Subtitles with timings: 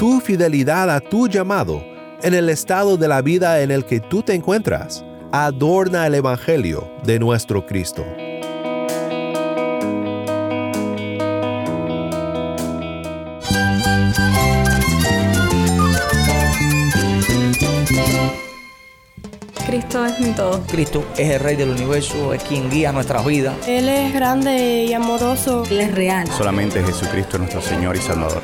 [0.00, 1.84] tu fidelidad a tu llamado
[2.22, 5.04] en el estado de la vida en el que tú te encuentras.
[5.30, 8.02] Adorna el Evangelio de nuestro Cristo.
[19.66, 20.62] Cristo es mi todo.
[20.66, 23.54] Cristo es el Rey del universo, es quien guía nuestras vidas.
[23.68, 25.64] Él es grande y amoroso.
[25.70, 26.26] Él es real.
[26.28, 28.40] Solamente Jesucristo es nuestro Señor y Salvador.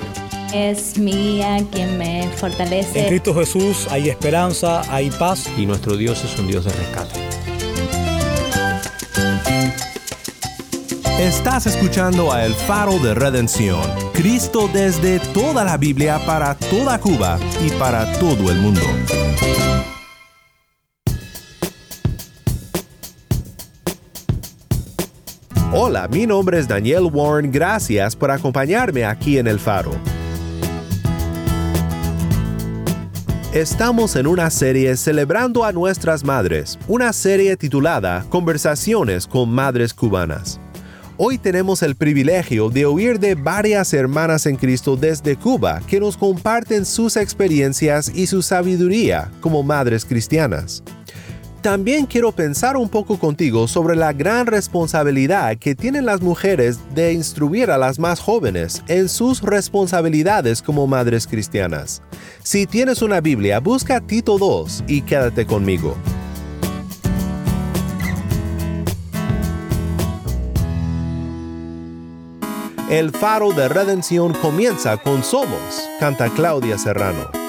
[0.52, 3.00] Es mi guía quien me fortalece.
[3.00, 5.46] En Cristo Jesús hay esperanza, hay paz.
[5.56, 7.20] Y nuestro Dios es un Dios de rescate.
[11.18, 13.80] Estás escuchando a El Faro de Redención,
[14.12, 18.82] Cristo desde toda la Biblia para toda Cuba y para todo el mundo.
[25.72, 29.92] Hola, mi nombre es Daniel Warren, gracias por acompañarme aquí en El Faro.
[33.56, 40.60] Estamos en una serie celebrando a nuestras madres, una serie titulada Conversaciones con Madres Cubanas.
[41.16, 46.18] Hoy tenemos el privilegio de oír de varias hermanas en Cristo desde Cuba que nos
[46.18, 50.82] comparten sus experiencias y su sabiduría como madres cristianas.
[51.66, 57.12] También quiero pensar un poco contigo sobre la gran responsabilidad que tienen las mujeres de
[57.12, 62.02] instruir a las más jóvenes en sus responsabilidades como madres cristianas.
[62.44, 65.96] Si tienes una Biblia, busca Tito 2 y quédate conmigo.
[72.88, 77.45] El faro de redención comienza con Somos, canta Claudia Serrano.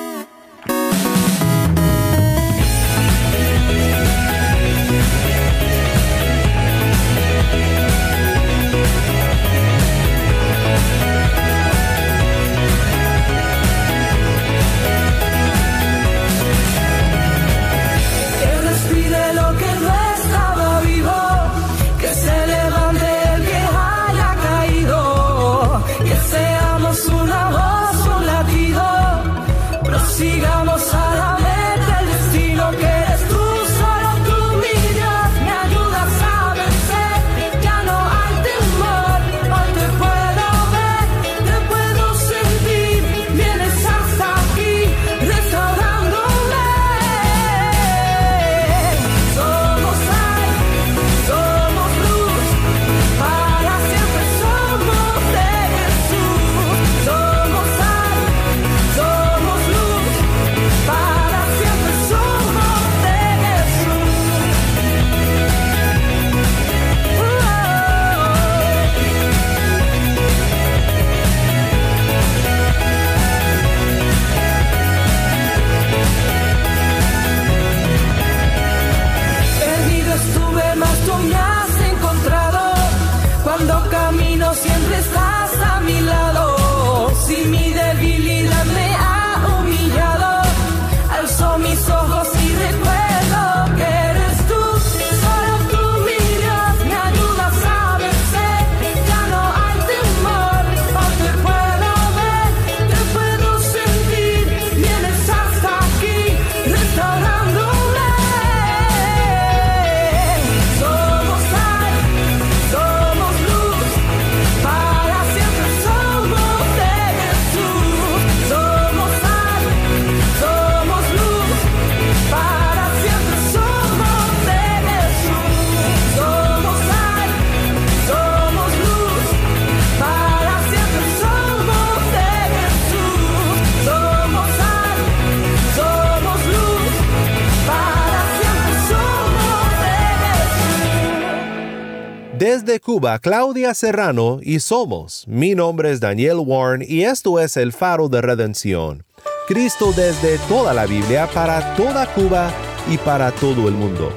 [143.16, 145.24] Claudia Serrano y somos.
[145.28, 149.06] Mi nombre es Daniel Warren y esto es el faro de redención.
[149.48, 152.52] Cristo desde toda la Biblia para toda Cuba
[152.92, 154.12] y para todo el mundo.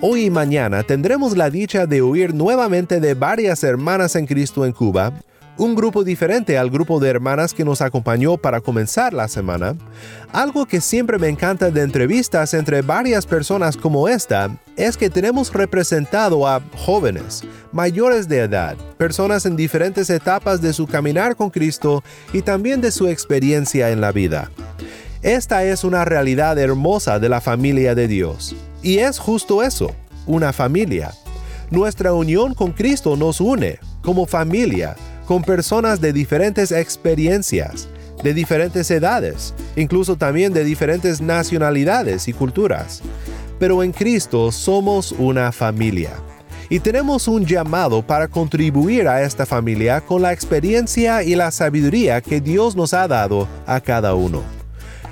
[0.00, 4.72] Hoy y mañana tendremos la dicha de oír nuevamente de varias hermanas en Cristo en
[4.72, 5.12] Cuba,
[5.58, 9.76] un grupo diferente al grupo de hermanas que nos acompañó para comenzar la semana.
[10.32, 15.52] Algo que siempre me encanta de entrevistas entre varias personas como esta es que tenemos
[15.52, 17.42] representado a jóvenes,
[17.72, 22.90] mayores de edad, personas en diferentes etapas de su caminar con Cristo y también de
[22.90, 24.50] su experiencia en la vida.
[25.22, 28.54] Esta es una realidad hermosa de la familia de Dios.
[28.82, 29.90] Y es justo eso,
[30.26, 31.12] una familia.
[31.70, 34.94] Nuestra unión con Cristo nos une, como familia,
[35.26, 37.88] con personas de diferentes experiencias,
[38.22, 43.02] de diferentes edades, incluso también de diferentes nacionalidades y culturas.
[43.58, 46.12] Pero en Cristo somos una familia.
[46.68, 52.20] Y tenemos un llamado para contribuir a esta familia con la experiencia y la sabiduría
[52.20, 54.42] que Dios nos ha dado a cada uno.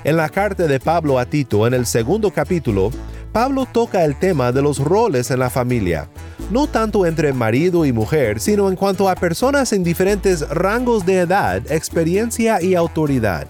[0.03, 2.91] En la carta de Pablo a Tito, en el segundo capítulo,
[3.35, 6.07] Pablo toca el tema de los roles en la familia,
[6.51, 11.17] no tanto entre marido y mujer, sino en cuanto a personas en diferentes rangos de
[11.17, 13.45] edad, experiencia y autoridad.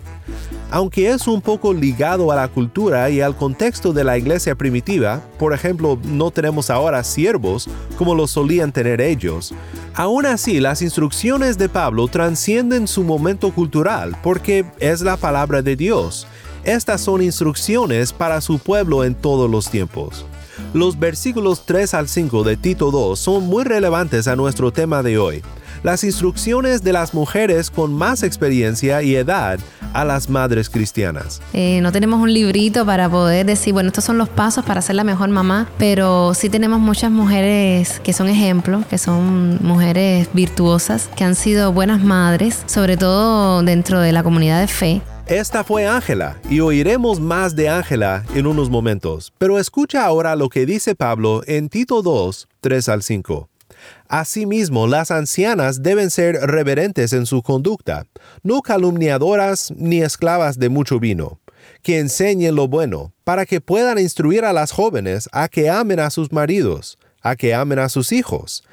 [0.72, 5.22] Aunque es un poco ligado a la cultura y al contexto de la iglesia primitiva,
[5.38, 9.54] por ejemplo, no tenemos ahora siervos como lo solían tener ellos,
[9.94, 15.76] aún así las instrucciones de Pablo transcienden su momento cultural porque es la palabra de
[15.76, 16.26] Dios.
[16.66, 20.26] Estas son instrucciones para su pueblo en todos los tiempos.
[20.74, 25.20] Los versículos 3 al 5 de Tito 2 son muy relevantes a nuestro tema de
[25.20, 25.44] hoy.
[25.84, 29.60] Las instrucciones de las mujeres con más experiencia y edad
[29.94, 31.40] a las madres cristianas.
[31.54, 34.96] Eh, no tenemos un librito para poder decir, bueno, estos son los pasos para ser
[34.96, 41.12] la mejor mamá, pero sí tenemos muchas mujeres que son ejemplos, que son mujeres virtuosas,
[41.16, 45.02] que han sido buenas madres, sobre todo dentro de la comunidad de fe.
[45.28, 50.50] Esta fue Ángela y oiremos más de Ángela en unos momentos, pero escucha ahora lo
[50.50, 53.50] que dice Pablo en Tito 2, 3 al 5.
[54.08, 58.06] Asimismo, las ancianas deben ser reverentes en su conducta,
[58.44, 61.40] no calumniadoras ni esclavas de mucho vino,
[61.82, 66.12] que enseñen lo bueno, para que puedan instruir a las jóvenes a que amen a
[66.12, 68.64] sus maridos, a que amen a sus hijos,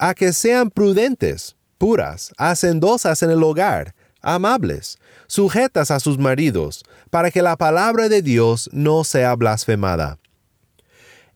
[0.00, 4.98] a que sean prudentes, puras, hacendosas en el hogar, amables,
[5.30, 10.18] sujetas a sus maridos, para que la palabra de Dios no sea blasfemada.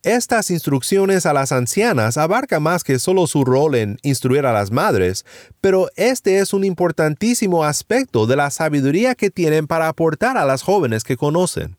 [0.03, 4.73] Estas instrucciones a las ancianas abarcan más que solo su rol en instruir a las
[4.73, 5.25] madres,
[5.61, 10.63] pero este es un importantísimo aspecto de la sabiduría que tienen para aportar a las
[10.63, 11.77] jóvenes que conocen.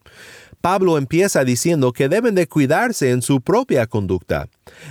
[0.62, 4.48] Pablo empieza diciendo que deben de cuidarse en su propia conducta.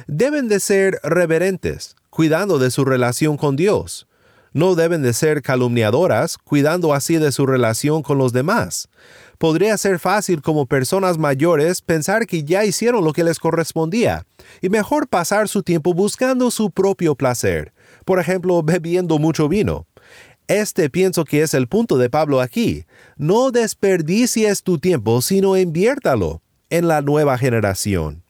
[0.07, 4.07] Deben de ser reverentes, cuidando de su relación con Dios.
[4.55, 8.89] No deben de ser calumniadoras, cuidando así de su relación con los demás.
[9.37, 14.27] Podría ser fácil como personas mayores pensar que ya hicieron lo que les correspondía,
[14.63, 17.75] y mejor pasar su tiempo buscando su propio placer,
[18.05, 19.89] por ejemplo, bebiendo mucho vino.
[20.47, 22.85] Este pienso que es el punto de Pablo aquí.
[23.17, 28.24] No desperdicies tu tiempo, sino inviértalo en la nueva generación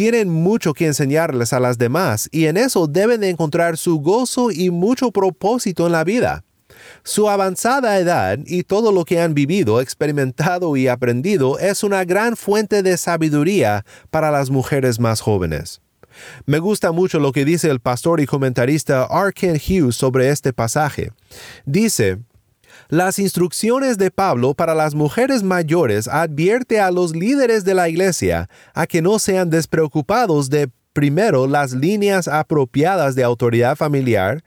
[0.00, 4.50] tienen mucho que enseñarles a las demás y en eso deben de encontrar su gozo
[4.50, 6.42] y mucho propósito en la vida.
[7.02, 12.38] Su avanzada edad y todo lo que han vivido, experimentado y aprendido es una gran
[12.38, 15.82] fuente de sabiduría para las mujeres más jóvenes.
[16.46, 21.12] Me gusta mucho lo que dice el pastor y comentarista Arken Hughes sobre este pasaje.
[21.66, 22.20] Dice,
[22.90, 28.50] las instrucciones de Pablo para las mujeres mayores advierte a los líderes de la iglesia
[28.74, 34.42] a que no sean despreocupados de primero las líneas apropiadas de autoridad familiar,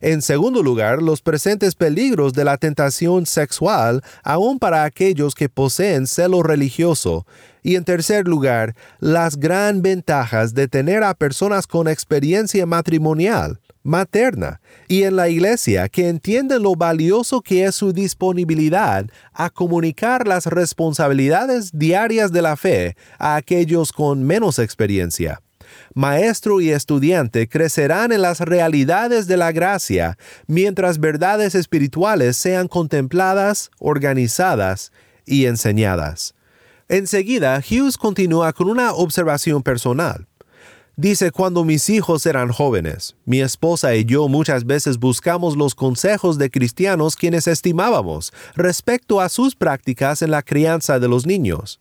[0.00, 6.06] en segundo lugar, los presentes peligros de la tentación sexual, aún para aquellos que poseen
[6.06, 7.26] celo religioso.
[7.64, 14.60] Y en tercer lugar, las gran ventajas de tener a personas con experiencia matrimonial, materna
[14.86, 20.46] y en la iglesia que entienden lo valioso que es su disponibilidad a comunicar las
[20.46, 25.40] responsabilidades diarias de la fe a aquellos con menos experiencia.
[25.94, 30.16] Maestro y estudiante crecerán en las realidades de la gracia,
[30.46, 34.92] mientras verdades espirituales sean contempladas, organizadas
[35.26, 36.34] y enseñadas.
[36.88, 40.26] Enseguida, Hughes continúa con una observación personal.
[40.98, 46.38] Dice, cuando mis hijos eran jóvenes, mi esposa y yo muchas veces buscamos los consejos
[46.38, 51.78] de cristianos quienes estimábamos respecto a sus prácticas en la crianza de los niños.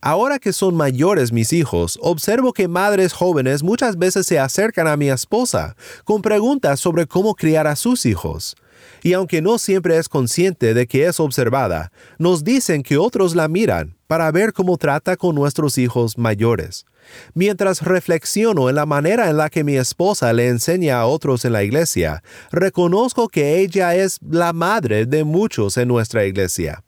[0.00, 4.96] Ahora que son mayores mis hijos, observo que madres jóvenes muchas veces se acercan a
[4.96, 8.56] mi esposa con preguntas sobre cómo criar a sus hijos.
[9.02, 13.48] Y aunque no siempre es consciente de que es observada, nos dicen que otros la
[13.48, 16.86] miran para ver cómo trata con nuestros hijos mayores.
[17.34, 21.52] Mientras reflexiono en la manera en la que mi esposa le enseña a otros en
[21.52, 26.82] la iglesia, reconozco que ella es la madre de muchos en nuestra iglesia.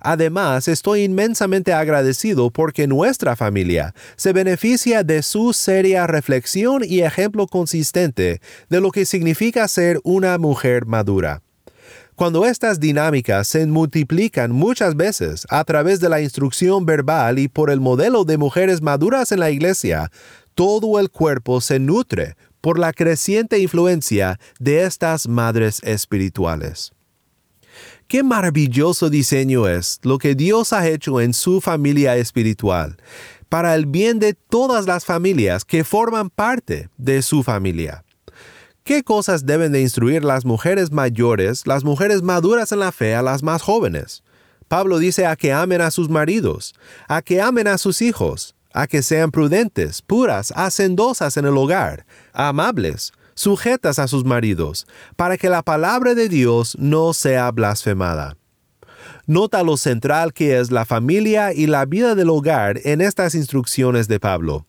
[0.00, 7.46] Además, estoy inmensamente agradecido porque nuestra familia se beneficia de su seria reflexión y ejemplo
[7.46, 11.42] consistente de lo que significa ser una mujer madura.
[12.14, 17.70] Cuando estas dinámicas se multiplican muchas veces a través de la instrucción verbal y por
[17.70, 20.10] el modelo de mujeres maduras en la iglesia,
[20.54, 26.92] todo el cuerpo se nutre por la creciente influencia de estas madres espirituales.
[28.06, 32.98] Qué maravilloso diseño es lo que Dios ha hecho en su familia espiritual,
[33.48, 38.04] para el bien de todas las familias que forman parte de su familia.
[38.84, 43.22] ¿Qué cosas deben de instruir las mujeres mayores, las mujeres maduras en la fe a
[43.22, 44.24] las más jóvenes?
[44.66, 46.74] Pablo dice a que amen a sus maridos,
[47.06, 52.06] a que amen a sus hijos, a que sean prudentes, puras, hacendosas en el hogar,
[52.32, 58.36] amables, sujetas a sus maridos, para que la palabra de Dios no sea blasfemada.
[59.26, 64.08] Nota lo central que es la familia y la vida del hogar en estas instrucciones
[64.08, 64.66] de Pablo.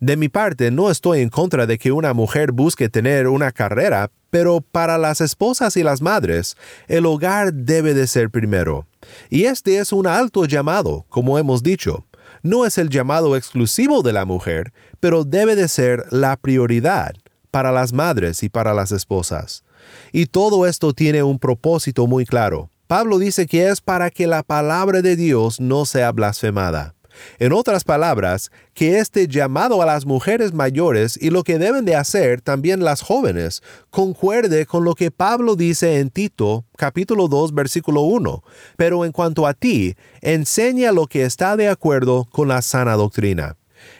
[0.00, 4.10] De mi parte, no estoy en contra de que una mujer busque tener una carrera,
[4.30, 6.56] pero para las esposas y las madres,
[6.88, 8.86] el hogar debe de ser primero.
[9.30, 12.06] Y este es un alto llamado, como hemos dicho.
[12.42, 17.14] No es el llamado exclusivo de la mujer, pero debe de ser la prioridad
[17.50, 19.64] para las madres y para las esposas.
[20.12, 22.70] Y todo esto tiene un propósito muy claro.
[22.86, 26.94] Pablo dice que es para que la palabra de Dios no sea blasfemada.
[27.38, 31.96] En otras palabras, que este llamado a las mujeres mayores y lo que deben de
[31.96, 38.02] hacer también las jóvenes concuerde con lo que Pablo dice en Tito capítulo 2 versículo
[38.02, 38.42] 1.
[38.76, 43.56] Pero en cuanto a ti, enseña lo que está de acuerdo con la sana doctrina.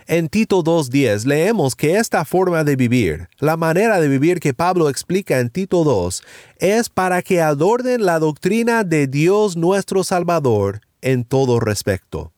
[0.06, 4.88] En Tito 2.10 leemos que esta forma de vivir, la manera de vivir que Pablo
[4.88, 6.22] explica en Tito 2,
[6.58, 12.32] es para que adornen la doctrina de Dios nuestro Salvador en todo respecto.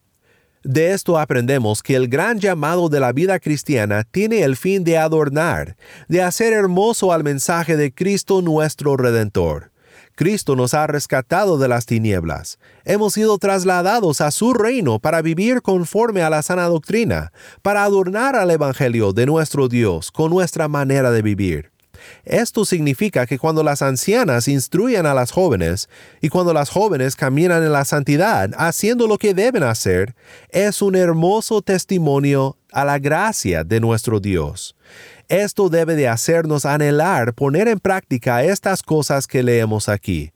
[0.65, 4.97] De esto aprendemos que el gran llamado de la vida cristiana tiene el fin de
[4.97, 9.71] adornar, de hacer hermoso al mensaje de Cristo nuestro Redentor.
[10.15, 12.57] Cristo nos ha rescatado de las tinieblas.
[12.83, 17.31] Hemos sido trasladados a su reino para vivir conforme a la sana doctrina,
[17.61, 21.74] para adornar al Evangelio de nuestro Dios con nuestra manera de vivir.
[22.23, 25.89] Esto significa que cuando las ancianas instruyen a las jóvenes
[26.21, 30.15] y cuando las jóvenes caminan en la santidad haciendo lo que deben hacer,
[30.49, 34.75] es un hermoso testimonio a la gracia de nuestro Dios.
[35.27, 40.31] Esto debe de hacernos anhelar poner en práctica estas cosas que leemos aquí.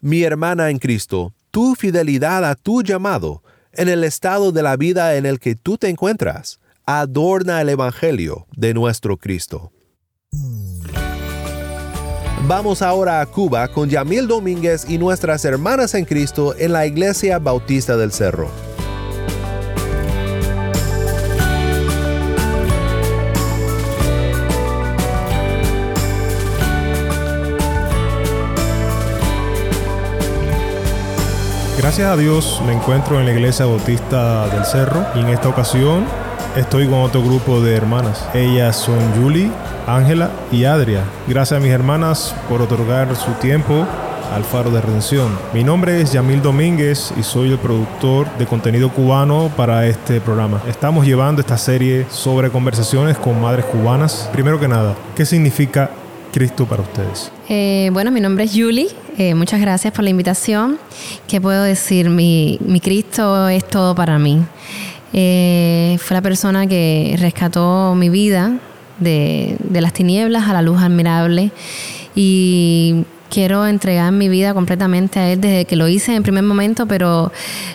[0.00, 5.16] Mi hermana en Cristo, tu fidelidad a tu llamado, en el estado de la vida
[5.16, 9.72] en el que tú te encuentras, adorna el Evangelio de nuestro Cristo.
[12.46, 17.38] Vamos ahora a Cuba con Yamil Domínguez y nuestras hermanas en Cristo en la Iglesia
[17.38, 18.50] Bautista del Cerro.
[31.78, 36.04] Gracias a Dios me encuentro en la iglesia bautista del Cerro y en esta ocasión
[36.56, 38.28] estoy con otro grupo de hermanas.
[38.34, 39.50] Ellas son Julie,
[39.94, 41.04] Ángela y Adria.
[41.28, 43.86] Gracias a mis hermanas por otorgar su tiempo
[44.34, 45.30] al Faro de Redención.
[45.52, 50.62] Mi nombre es Yamil Domínguez y soy el productor de contenido cubano para este programa.
[50.66, 54.30] Estamos llevando esta serie sobre conversaciones con madres cubanas.
[54.32, 55.90] Primero que nada, ¿qué significa
[56.32, 57.30] Cristo para ustedes?
[57.50, 58.88] Eh, bueno, mi nombre es Julie.
[59.18, 60.78] Eh, muchas gracias por la invitación.
[61.28, 62.08] ¿Qué puedo decir?
[62.08, 64.42] Mi, Cristo es todo para mí.
[65.12, 68.58] Eh, fue la persona que rescató mi vida
[68.98, 71.50] de, las tinieblas a la luz admirable
[72.14, 76.86] y quiero entregar mi vida completamente a Él desde que lo hice en primer momento,
[76.86, 77.32] pero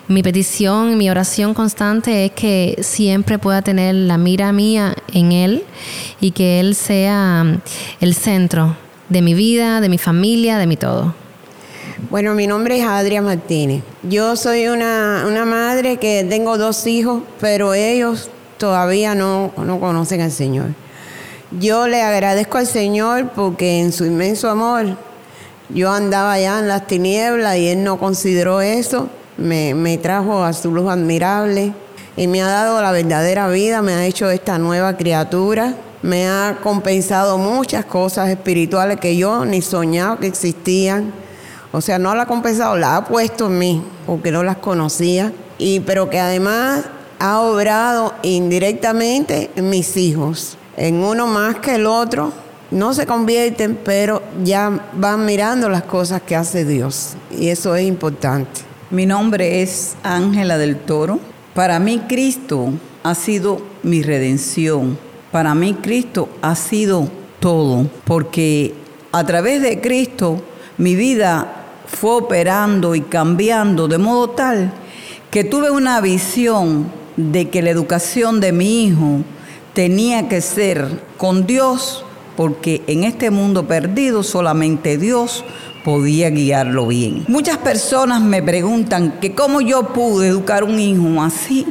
[0.07, 5.63] mi petición, mi oración constante es que siempre pueda tener la mira mía en Él
[6.21, 7.59] y que Él sea
[7.99, 8.77] el centro
[9.09, 11.15] de mi vida, de mi familia, de mi todo.
[12.11, 13.81] Bueno, mi nombre es Adria Martínez.
[14.03, 20.21] Yo soy una, una madre que tengo dos hijos, pero ellos todavía no, no conocen
[20.21, 20.67] al Señor.
[21.51, 24.97] Yo le agradezco al Señor porque en su inmenso amor
[25.69, 29.07] yo andaba allá en las tinieblas y Él no consideró eso.
[29.37, 31.73] Me, me trajo a su luz admirable
[32.17, 36.57] y me ha dado la verdadera vida, me ha hecho esta nueva criatura, me ha
[36.61, 41.13] compensado muchas cosas espirituales que yo ni soñaba que existían.
[41.71, 45.31] O sea, no la ha compensado, la ha puesto en mí porque no las conocía.
[45.57, 46.85] Y, pero que además
[47.19, 52.31] ha obrado indirectamente en mis hijos, en uno más que el otro,
[52.69, 57.15] no se convierten, pero ya van mirando las cosas que hace Dios.
[57.37, 58.61] Y eso es importante.
[58.89, 61.19] Mi nombre es Ángela del Toro.
[61.53, 62.71] Para mí Cristo
[63.03, 64.97] ha sido mi redención.
[65.31, 68.73] Para mí Cristo ha sido todo, porque
[69.11, 70.41] a través de Cristo
[70.77, 71.53] mi vida
[71.87, 74.71] fue operando y cambiando de modo tal
[75.31, 79.21] que tuve una visión de que la educación de mi hijo
[79.77, 82.03] tenía que ser con Dios,
[82.35, 85.45] porque en este mundo perdido solamente Dios
[85.85, 87.25] podía guiarlo bien.
[87.27, 91.67] Muchas personas me preguntan que cómo yo pude educar un hijo así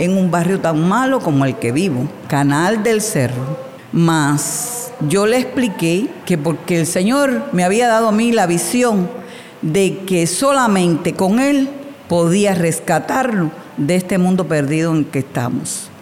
[0.00, 3.56] en un barrio tan malo como el que vivo, Canal del Cerro.
[3.92, 9.08] Mas yo le expliqué que porque el Señor me había dado a mí la visión
[9.62, 11.68] de que solamente con Él
[12.08, 15.92] podía rescatarlo de este mundo perdido en que estamos.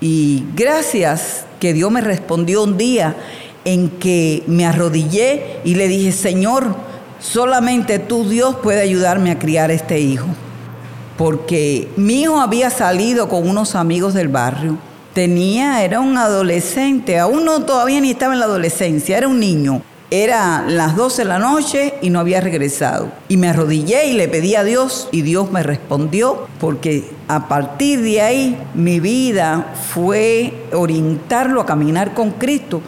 [0.00, 3.16] Y gracias que Dios me respondió un día
[3.64, 6.74] en que me arrodillé y le dije, Señor,
[7.20, 10.26] solamente tú Dios puede ayudarme a criar este hijo.
[11.18, 14.78] Porque mi hijo había salido con unos amigos del barrio.
[15.12, 19.82] Tenía, era un adolescente, aún no todavía ni estaba en la adolescencia, era un niño.
[20.12, 23.12] Era las 12 de la noche y no había regresado.
[23.28, 28.02] Y me arrodillé y le pedí a Dios y Dios me respondió porque a partir
[28.02, 32.82] de ahí mi vida fue orientarlo a caminar con Cristo.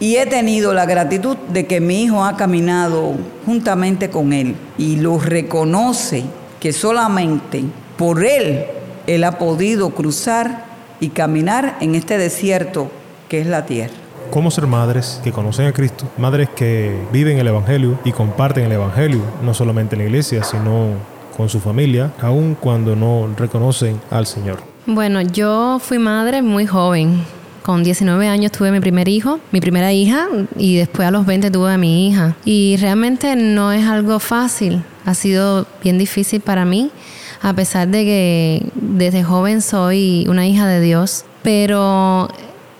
[0.00, 3.12] Y he tenido la gratitud de que mi hijo ha caminado
[3.46, 6.24] juntamente con él y lo reconoce
[6.58, 7.62] que solamente
[7.96, 8.64] por él
[9.06, 10.64] él ha podido cruzar
[10.98, 12.90] y caminar en este desierto
[13.28, 13.94] que es la tierra
[14.32, 18.72] cómo ser madres que conocen a Cristo, madres que viven el Evangelio y comparten el
[18.72, 20.94] Evangelio, no solamente en la iglesia, sino
[21.42, 24.62] con su familia, aun cuando no reconocen al Señor.
[24.86, 27.24] Bueno, yo fui madre muy joven.
[27.64, 31.50] Con 19 años tuve mi primer hijo, mi primera hija, y después a los 20
[31.50, 32.36] tuve a mi hija.
[32.44, 36.92] Y realmente no es algo fácil, ha sido bien difícil para mí,
[37.40, 41.24] a pesar de que desde joven soy una hija de Dios.
[41.42, 42.28] Pero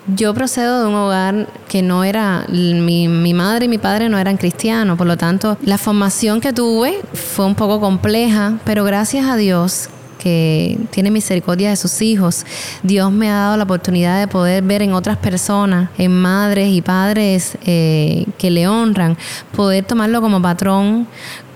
[0.06, 4.18] yo procedo de un hogar que no era, mi, mi, madre y mi padre no
[4.18, 9.26] eran cristianos, por lo tanto la formación que tuve fue un poco compleja, pero gracias
[9.26, 12.46] a Dios que tiene misericordia de sus hijos.
[12.84, 16.80] Dios me ha dado la oportunidad de poder ver en otras personas, en madres y
[16.80, 19.16] padres eh, que le honran,
[19.56, 21.08] poder tomarlo como patrón,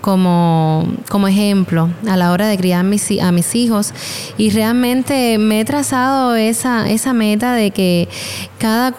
[0.07, 3.93] como, como ejemplo a la hora de criar mis, a mis hijos.
[4.37, 8.07] Y realmente me he trazado esa, esa meta de que
[8.57, 8.95] cada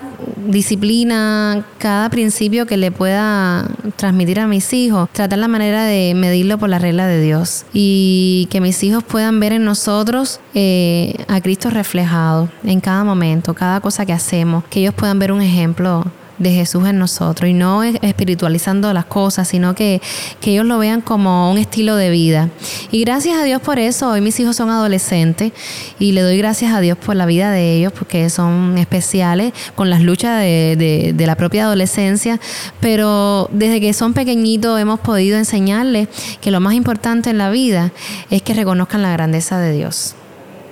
[0.47, 3.66] disciplina, cada principio que le pueda
[3.97, 7.64] transmitir a mis hijos, tratar la manera de medirlo por la regla de Dios.
[7.73, 13.55] Y que mis hijos puedan ver en nosotros eh, a Cristo reflejado en cada momento,
[13.55, 16.05] cada cosa que hacemos, que ellos puedan ver un ejemplo
[16.38, 20.01] de Jesús en nosotros y no espiritualizando las cosas, sino que,
[20.40, 22.48] que ellos lo vean como un estilo de vida.
[22.90, 25.53] Y gracias a Dios por eso, hoy mis hijos son adolescentes
[25.98, 29.90] y le doy gracias a Dios por la vida de ellos porque son especiales con
[29.90, 32.40] las luchas de, de la propia adolescencia,
[32.81, 36.09] pero desde que son pequeñitos hemos podido enseñarles
[36.40, 37.92] que lo más importante en la vida
[38.31, 40.14] es que reconozcan la grandeza de Dios.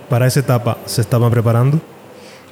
[0.08, 1.80] ¿Para esa etapa se estaban preparando?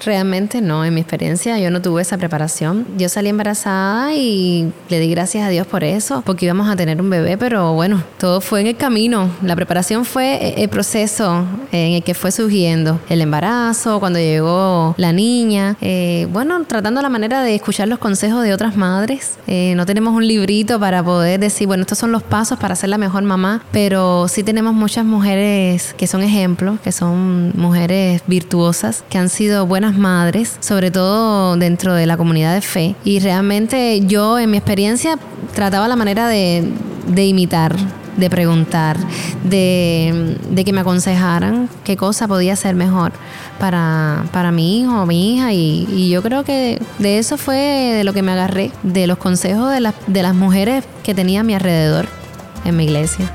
[0.04, 2.86] Realmente no, en mi experiencia yo no tuve esa preparación.
[2.98, 7.00] Yo salí embarazada y le di gracias a Dios por eso, porque íbamos a tener
[7.00, 9.30] un bebé, pero bueno, todo fue en el camino.
[9.42, 15.12] La preparación fue el proceso en el que fue surgiendo el embarazo, cuando llegó la
[15.12, 15.76] niña.
[15.80, 19.38] Eh, bueno, tratando la manera de escuchar los consejos de otras madres.
[19.46, 22.90] Eh, no tenemos un librito para poder decir, bueno, estos son los pasos para ser
[22.90, 29.04] la mejor mamá, pero sí tenemos muchas mujeres que son ejemplos, que son mujeres virtuosas,
[29.08, 32.94] que han sido buenas madres, sobre todo dentro de la comunidad de fe.
[33.04, 35.18] Y realmente yo, en mi experiencia,
[35.54, 36.64] trataba la manera de,
[37.16, 37.74] imitar
[38.16, 38.96] de preguntar,
[39.42, 43.12] de, que me aconsejaran qué cosa podía ser mejor
[43.58, 45.52] para, para mi hijo o mi hija.
[45.52, 49.18] Y, y, yo creo que de eso fue de lo que me agarré, de los
[49.18, 52.06] consejos de, las de las mujeres que tenía a mi alrededor
[52.64, 53.30] en mi iglesia.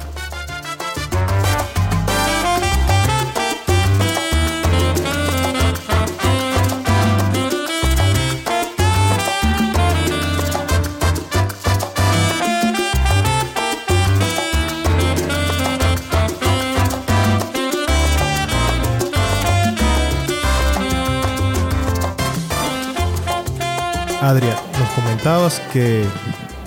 [25.74, 26.04] Que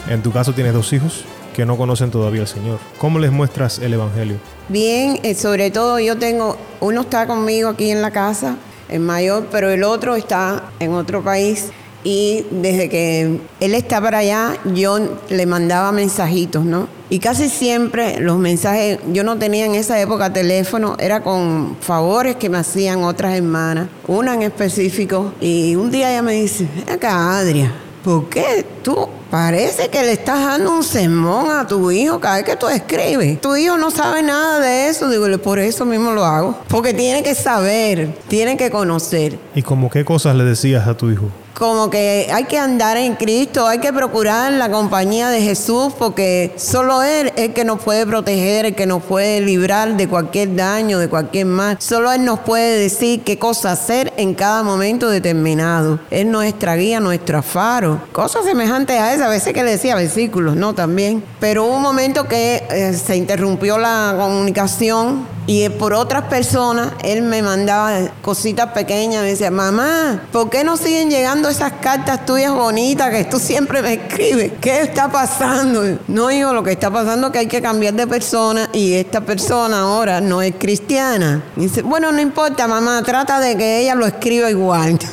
[0.09, 2.79] en tu caso tienes dos hijos que no conocen todavía al Señor.
[2.99, 4.37] ¿Cómo les muestras el Evangelio?
[4.69, 8.57] Bien, eh, sobre todo yo tengo, uno está conmigo aquí en la casa,
[8.89, 11.71] el mayor, pero el otro está en otro país
[12.05, 16.89] y desde que él está para allá, yo le mandaba mensajitos, ¿no?
[17.09, 22.37] Y casi siempre los mensajes, yo no tenía en esa época teléfono, era con favores
[22.37, 27.39] que me hacían otras hermanas, una en específico, y un día ella me dice, acá
[27.39, 32.37] Adria, ¿por qué tú parece que le estás dando un sermón a tu hijo cada
[32.37, 33.41] vez que tú escribes?
[33.41, 35.09] Tu hijo no sabe nada de eso.
[35.09, 36.59] Digo, por eso mismo lo hago.
[36.69, 39.39] Porque tiene que saber, tiene que conocer.
[39.55, 41.29] ¿Y como qué cosas le decías a tu hijo?
[41.55, 46.55] Como que hay que andar en Cristo, hay que procurar la compañía de Jesús porque
[46.57, 50.57] solo Él es el que nos puede proteger, el que nos puede librar de cualquier
[50.57, 51.77] daño, de cualquier mal.
[51.81, 56.01] Solo Él nos puede decir qué cosa hacer en cada momento determinado.
[56.11, 58.01] Es nuestra guía, nuestro faro.
[58.13, 60.75] Cosas semejantes a esa, a veces que le decía versículos, ¿no?
[60.75, 61.23] También.
[61.41, 67.23] Pero hubo un momento que eh, se interrumpió la comunicación y por otras personas, él
[67.23, 72.53] me mandaba cositas pequeñas, me decía, mamá, ¿por qué no siguen llegando esas cartas tuyas
[72.53, 74.53] bonitas que tú siempre me escribes?
[74.61, 75.99] ¿Qué está pasando?
[76.09, 79.21] No, hijo, lo que está pasando es que hay que cambiar de persona y esta
[79.21, 81.43] persona ahora no es cristiana.
[81.57, 84.99] dice, bueno, no importa, mamá, trata de que ella lo escriba igual.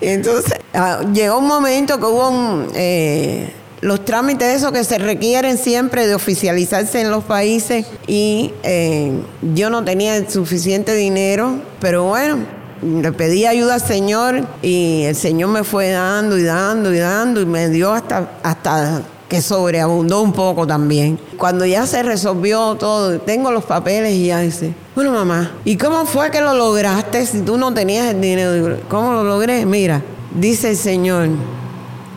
[0.00, 2.66] Entonces, ah, llegó un momento que hubo.
[2.74, 9.12] Eh, los trámites esos que se requieren siempre de oficializarse en los países y eh,
[9.54, 12.38] yo no tenía suficiente dinero, pero bueno,
[12.82, 17.40] le pedí ayuda al Señor y el Señor me fue dando y dando y dando
[17.40, 21.18] y me dio hasta, hasta que sobreabundó un poco también.
[21.36, 26.06] Cuando ya se resolvió todo, tengo los papeles y ya dice, bueno mamá, ¿y cómo
[26.06, 28.78] fue que lo lograste si tú no tenías el dinero?
[28.88, 29.66] ¿Cómo lo logré?
[29.66, 30.02] Mira,
[30.34, 31.28] dice el Señor,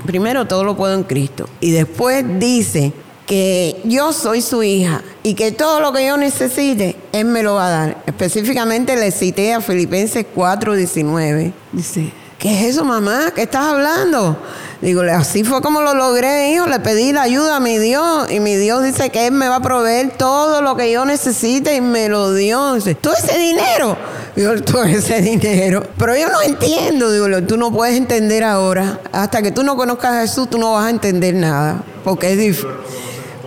[0.05, 1.49] primero todo lo puedo en Cristo.
[1.59, 2.93] Y después dice
[3.31, 7.55] que yo soy su hija y que todo lo que yo necesite, Él me lo
[7.55, 8.03] va a dar.
[8.05, 11.53] Específicamente le cité a Filipenses 4:19.
[11.71, 13.31] Dice, ¿qué es eso, mamá?
[13.33, 14.37] ¿Qué estás hablando?
[14.81, 16.67] Digo, así fue como lo logré, hijo.
[16.67, 19.55] Le pedí la ayuda a mi Dios y mi Dios dice que Él me va
[19.55, 22.73] a proveer todo lo que yo necesite y me lo dio.
[22.73, 23.95] Dice, todo ese dinero.
[24.35, 25.83] Digo, todo ese dinero.
[25.97, 27.09] Pero yo no entiendo.
[27.09, 28.99] Digo, tú no puedes entender ahora.
[29.13, 31.81] Hasta que tú no conozcas a Jesús, tú no vas a entender nada.
[32.03, 32.67] Porque es difícil.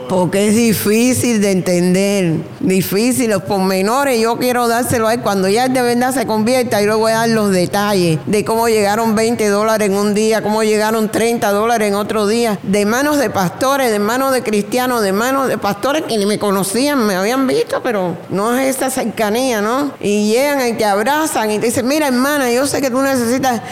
[0.08, 5.20] Porque es difícil de entender, difícil, los pormenores, yo quiero dárselo a él.
[5.20, 8.68] Cuando ya de verdad se convierta, yo le voy a dar los detalles de cómo
[8.68, 13.18] llegaron 20 dólares en un día, cómo llegaron 30 dólares en otro día, de manos
[13.18, 17.14] de pastores, de manos de cristianos, de manos de pastores que ni me conocían, me
[17.14, 19.92] habían visto, pero no es esa cercanía, ¿no?
[20.00, 23.62] Y llegan y te abrazan y te dicen, mira hermana, yo sé que tú necesitas...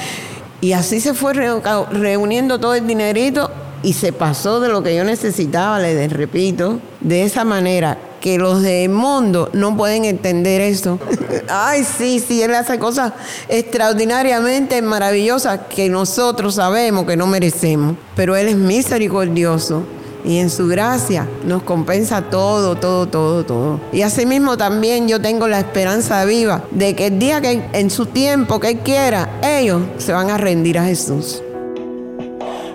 [0.60, 3.50] Y así se fue reuniendo todo el dinerito
[3.82, 8.62] y se pasó de lo que yo necesitaba, le repito, de esa manera que los
[8.62, 10.98] del mundo no pueden entender eso.
[11.48, 13.12] Ay, sí, sí, Él hace cosas
[13.48, 19.82] extraordinariamente maravillosas que nosotros sabemos que no merecemos, pero Él es misericordioso.
[20.24, 23.80] Y en su gracia nos compensa todo, todo, todo, todo.
[23.90, 28.06] Y asimismo también yo tengo la esperanza viva de que el día que en su
[28.06, 31.42] tiempo que quiera, ellos se van a rendir a Jesús.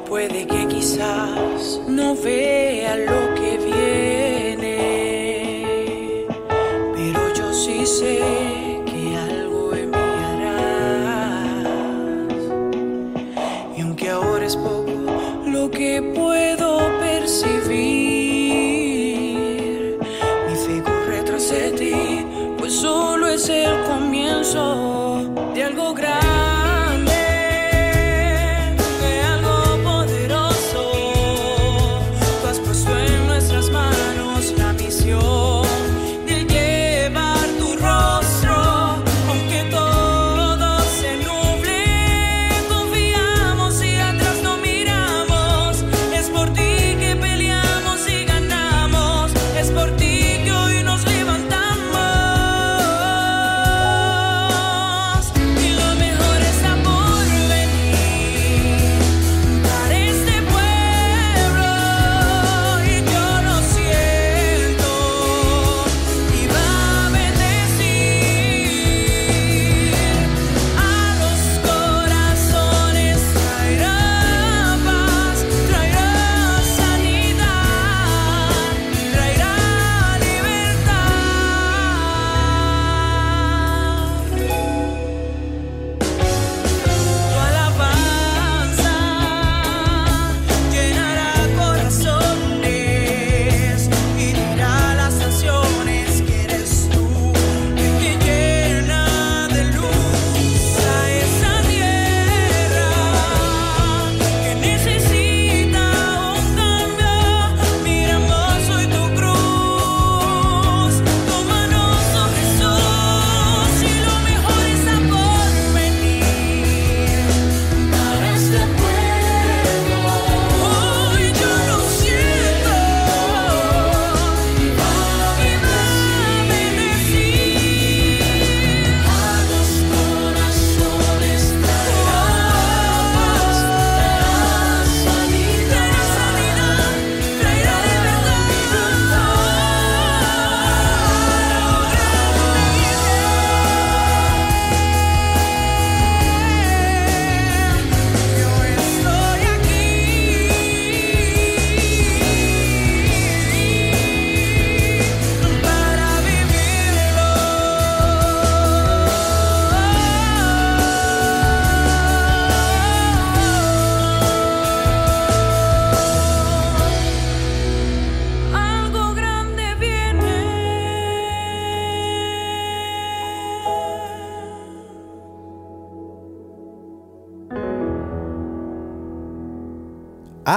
[0.07, 3.36] Puede que quizás no vea lo que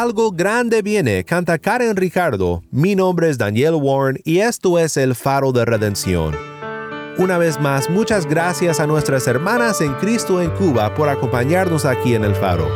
[0.00, 2.62] Algo grande viene, canta Karen Ricardo.
[2.70, 6.34] Mi nombre es Daniel Warren y esto es El Faro de Redención.
[7.18, 12.14] Una vez más, muchas gracias a nuestras hermanas en Cristo en Cuba por acompañarnos aquí
[12.14, 12.66] en El Faro.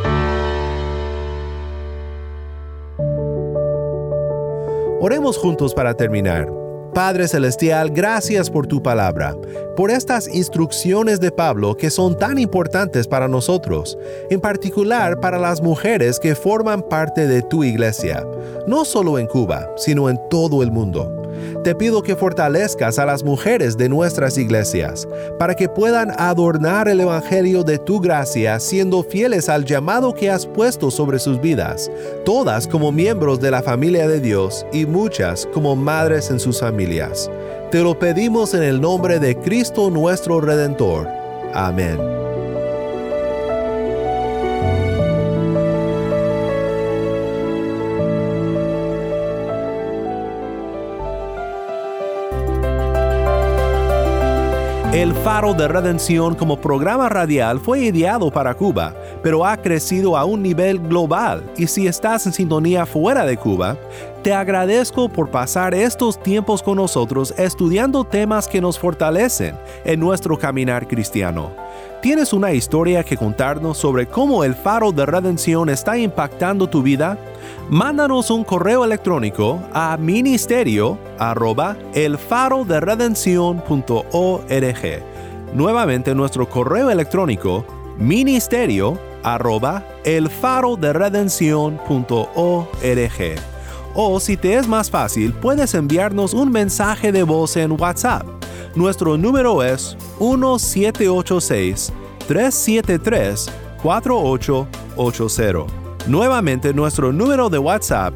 [5.00, 6.63] Oremos juntos para terminar.
[6.94, 9.36] Padre Celestial, gracias por tu palabra,
[9.76, 13.98] por estas instrucciones de Pablo que son tan importantes para nosotros,
[14.30, 18.24] en particular para las mujeres que forman parte de tu iglesia,
[18.68, 21.23] no solo en Cuba, sino en todo el mundo.
[21.62, 27.00] Te pido que fortalezcas a las mujeres de nuestras iglesias, para que puedan adornar el
[27.00, 31.90] Evangelio de tu gracia siendo fieles al llamado que has puesto sobre sus vidas,
[32.24, 37.30] todas como miembros de la familia de Dios y muchas como madres en sus familias.
[37.70, 41.08] Te lo pedimos en el nombre de Cristo nuestro Redentor.
[41.52, 42.23] Amén.
[54.94, 60.24] El Faro de Redención como programa radial fue ideado para Cuba, pero ha crecido a
[60.24, 63.76] un nivel global y si estás en sintonía fuera de Cuba,
[64.22, 70.38] te agradezco por pasar estos tiempos con nosotros estudiando temas que nos fortalecen en nuestro
[70.38, 71.63] caminar cristiano.
[72.04, 77.16] ¿Tienes una historia que contarnos sobre cómo el faro de redención está impactando tu vida?
[77.70, 82.78] Mándanos un correo electrónico a ministerio arroba el faro de
[85.54, 87.64] Nuevamente nuestro correo electrónico
[87.96, 90.92] ministerio arroba el faro de
[93.94, 98.43] O si te es más fácil, puedes enviarnos un mensaje de voz en WhatsApp.
[98.76, 101.92] Nuestro número es 1786
[102.26, 103.50] 373
[103.82, 105.84] 4880.
[106.06, 108.12] Nuevamente nuestro número de WhatsApp